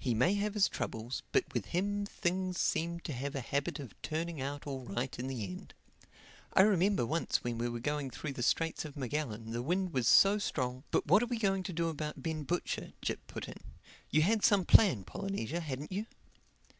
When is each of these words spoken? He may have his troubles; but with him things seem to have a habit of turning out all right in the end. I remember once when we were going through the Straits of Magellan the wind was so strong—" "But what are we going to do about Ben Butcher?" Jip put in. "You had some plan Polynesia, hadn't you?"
He 0.00 0.14
may 0.14 0.34
have 0.34 0.54
his 0.54 0.66
troubles; 0.68 1.22
but 1.30 1.44
with 1.54 1.66
him 1.66 2.04
things 2.04 2.58
seem 2.60 2.98
to 3.02 3.12
have 3.12 3.36
a 3.36 3.40
habit 3.40 3.78
of 3.78 3.94
turning 4.02 4.40
out 4.40 4.66
all 4.66 4.84
right 4.84 5.16
in 5.16 5.28
the 5.28 5.44
end. 5.44 5.74
I 6.54 6.62
remember 6.62 7.06
once 7.06 7.44
when 7.44 7.56
we 7.58 7.68
were 7.68 7.78
going 7.78 8.10
through 8.10 8.32
the 8.32 8.42
Straits 8.42 8.84
of 8.84 8.96
Magellan 8.96 9.52
the 9.52 9.62
wind 9.62 9.92
was 9.92 10.08
so 10.08 10.38
strong—" 10.38 10.82
"But 10.90 11.06
what 11.06 11.22
are 11.22 11.26
we 11.26 11.38
going 11.38 11.62
to 11.62 11.72
do 11.72 11.88
about 11.88 12.20
Ben 12.20 12.42
Butcher?" 12.42 12.94
Jip 13.00 13.24
put 13.28 13.46
in. 13.46 13.58
"You 14.10 14.22
had 14.22 14.42
some 14.44 14.64
plan 14.64 15.04
Polynesia, 15.04 15.60
hadn't 15.60 15.92
you?" 15.92 16.06